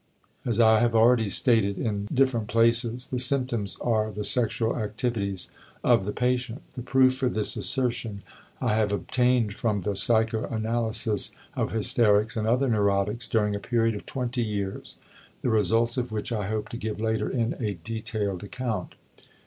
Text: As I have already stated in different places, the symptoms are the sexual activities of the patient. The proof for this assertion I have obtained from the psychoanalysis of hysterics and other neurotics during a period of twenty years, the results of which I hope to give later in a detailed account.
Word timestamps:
As 0.43 0.59
I 0.59 0.79
have 0.79 0.95
already 0.95 1.29
stated 1.29 1.77
in 1.77 2.05
different 2.05 2.47
places, 2.47 3.05
the 3.05 3.19
symptoms 3.19 3.77
are 3.81 4.11
the 4.11 4.23
sexual 4.23 4.75
activities 4.75 5.51
of 5.83 6.05
the 6.05 6.11
patient. 6.11 6.63
The 6.73 6.81
proof 6.81 7.17
for 7.17 7.29
this 7.29 7.55
assertion 7.55 8.23
I 8.59 8.73
have 8.73 8.91
obtained 8.91 9.53
from 9.53 9.83
the 9.83 9.95
psychoanalysis 9.95 11.35
of 11.55 11.71
hysterics 11.71 12.35
and 12.35 12.47
other 12.47 12.67
neurotics 12.67 13.27
during 13.27 13.53
a 13.55 13.59
period 13.59 13.93
of 13.93 14.07
twenty 14.07 14.41
years, 14.43 14.97
the 15.43 15.49
results 15.51 15.97
of 15.97 16.11
which 16.11 16.31
I 16.31 16.47
hope 16.47 16.69
to 16.69 16.77
give 16.77 16.99
later 16.99 17.29
in 17.29 17.53
a 17.59 17.75
detailed 17.83 18.43
account. 18.43 18.95